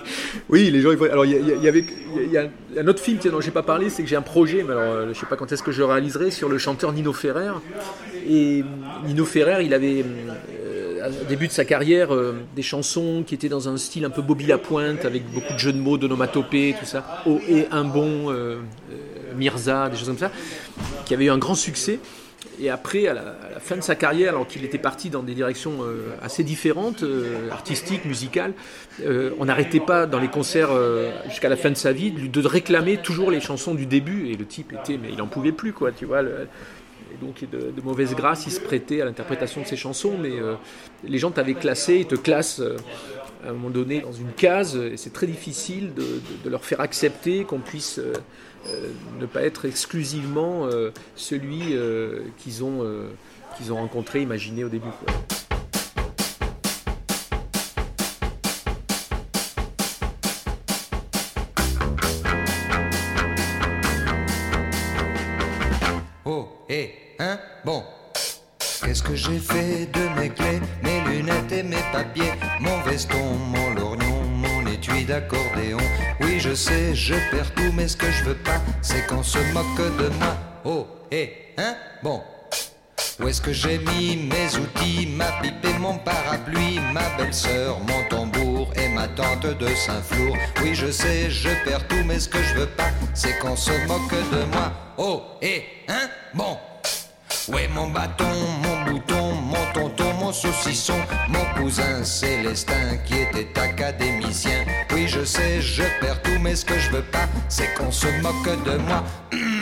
[0.49, 0.91] oui, les gens.
[1.01, 4.03] Alors, il y, avait, il y a un autre film dont j'ai pas parlé, c'est
[4.03, 5.85] que j'ai un projet, mais alors euh, je sais pas quand est-ce que je le
[5.85, 7.53] réaliserai sur le chanteur Nino Ferrer.
[8.27, 8.63] Et
[9.05, 10.05] Nino Ferrer, il avait
[11.07, 14.21] au début de sa carrière euh, des chansons qui étaient dans un style un peu
[14.21, 17.23] Bobby Lapointe avec beaucoup de jeux de mots, d'onomatopées, tout ça.
[17.25, 18.57] Oh et un bon euh, euh,
[19.35, 20.31] Mirza, des choses comme ça,
[21.05, 21.99] qui avait eu un grand succès.
[22.59, 23.21] et après, à la,
[23.53, 25.79] la fin de sa carrière, alors qu'il était parti dans des directions
[26.21, 27.03] assez différentes,
[27.51, 28.53] artistiques, musicales,
[29.39, 30.69] on n'arrêtait pas dans les concerts
[31.27, 34.29] jusqu'à la fin de sa vie de, réclamer toujours les chansons du début.
[34.29, 36.21] Et le type était, mais il en pouvait plus, quoi, tu vois.
[37.11, 40.55] Et donc, de, mauvaise grâce, il se prêtait à l'interprétation de ses chansons, mais euh,
[41.03, 42.77] les gens t'avaient classé, ils te classent euh,
[43.43, 47.43] à un moment donné dans une case, et c'est très difficile de, leur faire accepter
[47.43, 48.13] qu'on puisse euh,
[49.19, 50.69] ne pas être exclusivement
[51.15, 51.75] celui
[52.37, 52.83] qu'ils ont,
[53.71, 54.89] rencontré, imaginé au début.
[66.23, 67.83] Oh, hé, hein, bon.
[68.83, 73.73] Qu'est-ce que j'ai fait de mes clés, mes lunettes et mes papiers, mon veston, mon
[73.75, 75.77] lorgnon, mon étui d'accordéon
[76.21, 79.37] Oui, je sais, je perds tout, mais ce que je veux pas, c'est qu'on se
[79.53, 80.35] moque de moi.
[80.63, 82.23] Oh, hé, hein, bon.
[83.21, 88.03] Où est-ce que j'ai mis mes outils, ma pipe et mon parapluie, ma belle-sœur, mon
[88.09, 90.35] tambour et ma tante de Saint-Flour?
[90.63, 93.71] Oui, je sais, je perds tout, mais ce que je veux pas, c'est qu'on se
[93.87, 94.71] moque de moi.
[94.97, 96.57] Oh, hé, hein, bon.
[97.47, 98.25] Ouais, mon bâton,
[98.63, 104.65] mon bouton, mon tonton, mon saucisson, mon cousin Célestin qui était académicien.
[104.93, 108.07] Oui, je sais, je perds tout, mais ce que je veux pas, c'est qu'on se
[108.21, 109.03] moque de moi.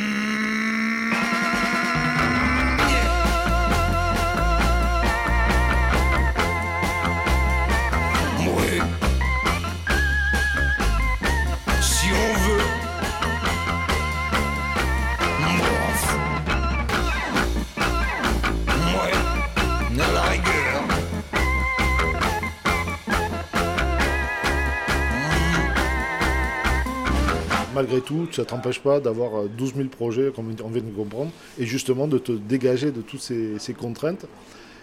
[27.79, 30.91] Malgré tout, ça ne t'empêche pas d'avoir euh, 12 000 projets, comme on vient de
[30.93, 34.25] comprendre, et justement de te dégager de toutes ces, ces contraintes.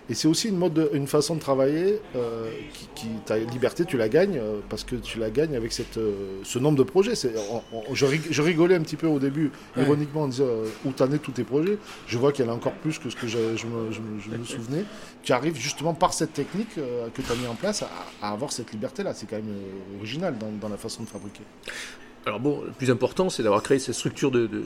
[0.08, 3.84] Et c'est aussi une, mode de- une façon de travailler euh, qui, qui- ta liberté,
[3.84, 6.84] tu la gagnes euh, parce que tu la gagnes avec cette, euh, ce nombre de
[6.84, 7.14] projets.
[7.16, 9.82] C'est- on- on- je, rig- je rigolais un petit peu au début, Ouais.
[9.82, 11.76] ironiquement, en disant euh, où t'en es tous tes projets?
[12.06, 14.44] Je vois qu'il y en a encore plus que ce que je, je me, je
[14.44, 14.84] souvenais.
[15.22, 17.90] Tu arrives justement par cette technique euh, que tu as mis en place à,
[18.22, 19.12] à avoir cette liberté-là.
[19.12, 21.42] C'est quand même euh, original dans, dans la façon de fabriquer.
[22.26, 24.58] Alors bon, le plus important, c'est d'avoir créé cette structure de, de- de-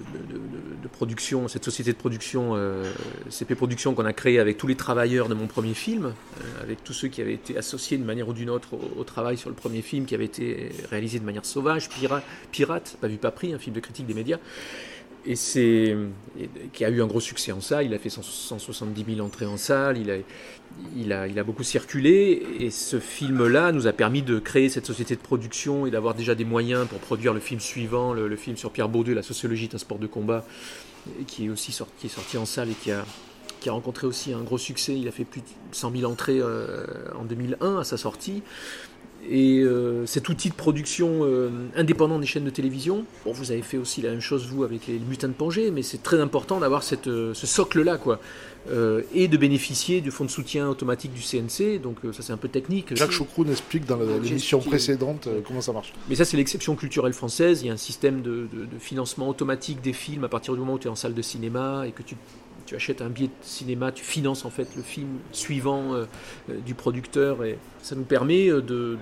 [0.82, 2.84] de- production, cette société de production, euh,
[3.30, 6.82] CP Productions qu'on a créée avec tous les travailleurs de mon premier film, euh, avec
[6.84, 9.48] tous ceux qui avaient été associés d'une manière ou d'une autre au, au travail sur
[9.48, 13.30] le premier film, qui avait été réalisé de manière sauvage, pirate, pirate pas vu pas
[13.30, 14.38] pris, un film de critique des médias.
[15.26, 15.96] Et c'est
[16.72, 17.86] qui a eu un gros succès en salle.
[17.86, 19.98] Il a fait 100 170 000 entrées en salle.
[19.98, 20.16] Il a,
[20.96, 22.42] il a, il a beaucoup circulé.
[22.58, 26.34] Et ce film-là nous a permis de créer cette société de production et d'avoir déjà
[26.34, 29.74] des moyens pour produire le film suivant, le, film sur Pierre Baudeux, La sociologie est
[29.74, 30.44] un sport de combat,
[31.26, 33.04] qui est aussi sorti, sorti en salle et qui a,
[33.60, 34.98] qui a rencontré aussi un gros succès.
[34.98, 36.86] Il a fait plus de 100 000 entrées euh,
[37.18, 38.42] en 2001 à sa sortie.
[39.28, 43.62] Et euh, cet outil de production euh, indépendant des chaînes de télévision, bon, vous avez
[43.62, 46.58] fait aussi la même chose vous avec les Mutins de Pangée, mais c'est très important
[46.58, 48.18] d'avoir cette, euh, ce socle-là, quoi,
[49.14, 51.80] et de bénéficier du fonds de soutien automatique du CNC.
[51.80, 52.94] Donc ça c'est un peu technique.
[52.94, 53.10] Jacques.
[53.10, 55.92] Choucroune explique dans l'émission précédente comment ça marche.
[56.10, 57.62] Mais ça, c'est l'exception culturelle française.
[57.62, 60.60] Il y a un système de, de- de financement automatique des films à partir du
[60.60, 62.16] moment où tu es en salle de cinéma et que tu,
[62.70, 66.04] tu achètes un billet de cinéma, tu finances en fait le film suivant euh,
[66.48, 67.44] euh, du producteur.
[67.44, 68.96] Et ça nous permet euh, de,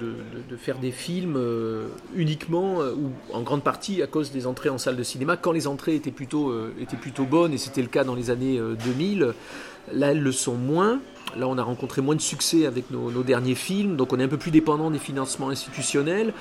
[0.49, 1.39] de- faire des films
[2.17, 5.37] uniquement ou en grande partie à cause des entrées en salle de cinéma.
[5.37, 8.59] Quand les entrées étaient plutôt, étaient plutôt bonnes, et c'était le cas dans les années
[8.59, 9.35] euh, 2000,
[9.93, 11.01] là elles le sont moins.
[11.39, 14.29] Là, on a rencontré moins de succès avec nos, derniers films, donc on est un
[14.29, 16.35] peu plus dépendant des financements institutionnels.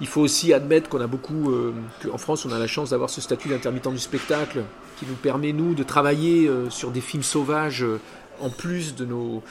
[0.00, 3.10] Il faut aussi admettre qu'on a beaucoup, euh, qu'en France, on a la chance d'avoir
[3.10, 4.64] ce statut d'intermittent du spectacle
[4.98, 8.00] qui nous permet, nous, de travailler euh, sur des films sauvages euh,
[8.40, 9.42] en plus de nos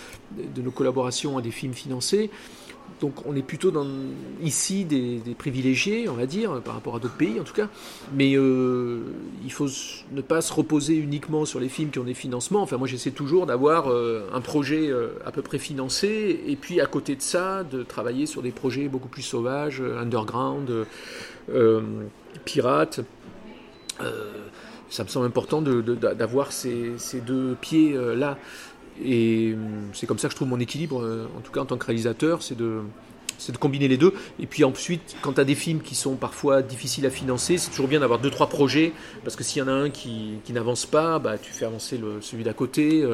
[0.74, 2.32] collaborations à des films financés.
[3.02, 3.88] Donc on est plutôt dans,
[4.42, 7.68] ici des, privilégiés, on va dire, par rapport à d'autres pays en tout cas.
[8.14, 9.02] Mais euh,
[9.44, 9.68] il faut
[10.12, 12.62] ne pas se reposer uniquement sur les films qui ont des financements.
[12.62, 16.82] Enfin moi j'essaie toujours d'avoir euh, un projet euh, à peu près financé et puis
[16.82, 20.86] à côté de ça de travailler sur des projets beaucoup plus sauvages, underground,
[22.46, 23.02] pirates.
[24.90, 28.38] Ça me semble important d'avoir ces, deux pieds là.
[29.04, 31.66] Et hum, c'est comme ça que je trouve mon équilibre, euh, en tout cas en
[31.66, 32.82] tant que réalisateur, c'est de,
[33.60, 34.14] combiner les deux.
[34.40, 37.70] Et puis ensuite, quand tu as des films qui sont parfois difficiles à financer, c'est
[37.70, 38.92] toujours bien d'avoir deux, trois projets,
[39.24, 42.44] parce que s'il y en a un qui, n'avance pas, bah, tu fais avancer celui
[42.44, 43.06] d'à côté.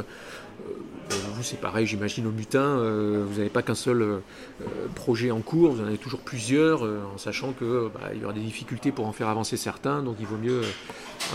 [1.11, 4.19] Euh, vous, c'est pareil, j'imagine au mutin, euh, vous n'avez pas qu'un seul euh,
[4.95, 8.41] projet en cours, vous en avez toujours plusieurs, en sachant que bah, y aura des
[8.41, 10.61] difficultés pour en faire avancer certains, donc il vaut mieux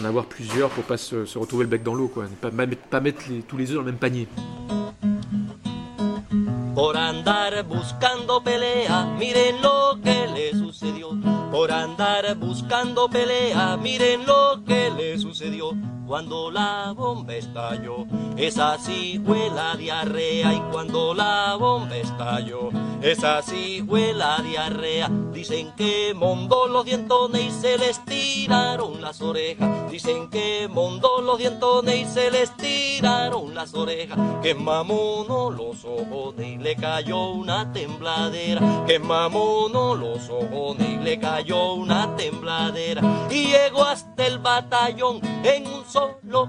[0.01, 2.25] en avoir plusieurs pour pas se, retrouver le bec dans l'eau, quoi.
[2.25, 4.27] Ne pas, mettre tous les œufs dans le même panier.
[6.75, 11.11] Por andar buscando pelea, miren lo que le sucedió.
[11.51, 15.73] Por andar buscando pelea, miren lo que le sucedió.
[16.11, 18.05] Cuando la bomba estalló,
[18.37, 20.53] esa sí fue la diarrea.
[20.53, 22.71] Y cuando la bomba estalló,
[23.01, 25.09] esa sí fue diarrea.
[25.33, 29.89] Dicen que mondó los dientones y se les tiraron las orejas.
[29.89, 34.19] Dicen que mondó los dientones y se les tiraron las orejas.
[34.43, 38.85] Que mamono los ojones y le cayó una tembladera.
[38.85, 43.01] Que mamono los ojones y le cayó una tembladera.
[43.31, 46.00] Y llegó hasta el batallón en un solo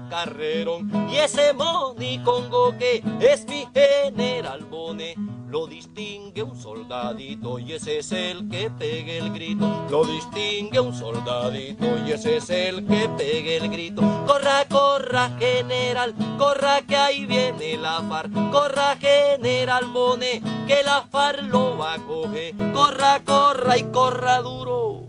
[0.08, 0.90] carrerón.
[1.10, 5.14] Y ese monicongo que es mi general Bone.
[5.48, 9.86] Lo distingue un soldadito y ese es el que pegue el grito.
[9.90, 14.00] Lo distingue un soldadito y ese es el que pegue el grito.
[14.26, 18.30] Corra, corra, general, corra que ahí viene la FAR.
[18.50, 22.54] Corra, general Bone, que la FAR lo va a coger.
[22.72, 25.02] Corra, corra y corra duro.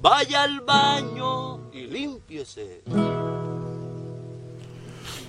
[0.00, 2.82] Vaya al baño y límpiese.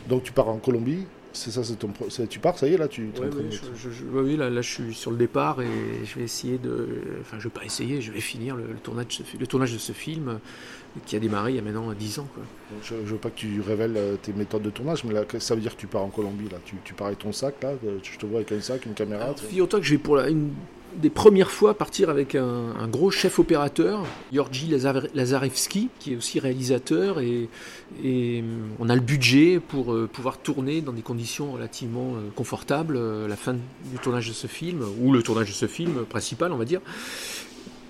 [0.08, 1.90] Donc tu pars en Colombie, c'est ça, c'est ton.
[2.30, 3.06] Tu pars, ça y est, là, tu.
[3.06, 5.18] Ouais, train ouais, de- je- je- je- ouais, oui, là, là, je suis sur le
[5.18, 5.68] départ et
[6.06, 6.88] je vais essayer de.
[7.22, 9.48] Enfin, je vais pas essayer, je vais finir le, le tournage, de ce, fi- le
[9.48, 10.34] tournage de ce film euh,
[11.06, 12.28] qui a démarré il y a maintenant 10 ans.
[12.36, 12.44] Quoi.
[12.84, 15.56] Je, je veux pas que tu révèles euh, tes méthodes de tournage, mais là, ça
[15.56, 16.58] veut dire que tu pars en Colombie, là.
[16.66, 17.70] Tu, tu pars avec ton sac, là.
[17.84, 19.34] euh, Je te vois avec un sac, une caméra.
[19.36, 20.52] Figure-toi que je vais pour la- une
[20.96, 26.40] des premières fois partir avec un, gros chef opérateur, Georgi Lazar- Lazarevski, qui est aussi
[26.40, 27.50] réalisateur, et,
[28.04, 32.96] hum, on a le budget pour euh, pouvoir tourner dans des conditions relativement euh, confortables
[32.98, 36.52] euh, la fin du tournage de ce film, ou le tournage de ce film principal,
[36.52, 36.82] on va dire.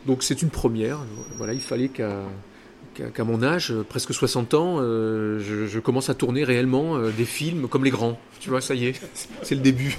[0.05, 0.99] Donc c'est une première.
[1.37, 6.43] Voilà, il fallait qu'à mon âge, euh, presque 60 ans, euh, je, commence à tourner
[6.43, 8.19] réellement euh, des films comme les grands.
[8.39, 9.01] Tu vois, ça y est,
[9.41, 9.97] c'est le début.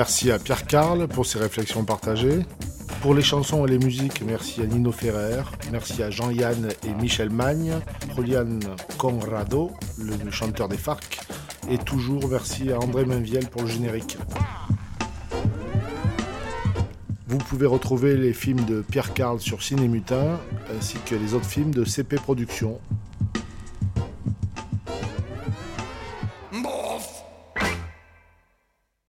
[0.00, 2.38] Merci à Pierre Carl pour ses réflexions partagées.
[3.02, 7.28] Pour les chansons et les musiques, merci à Nino Ferrer, merci à Jean-Yann et Michel
[7.28, 7.74] Magne,
[8.16, 8.60] Julian
[8.96, 11.18] Conrado, le chanteur des FARC,
[11.70, 14.16] et toujours merci à André Mainviel pour le générique.
[17.26, 20.40] Vous pouvez retrouver les films de Pierre Carl sur Ciné Mutin,
[20.78, 22.80] ainsi que les autres films de CP Productions.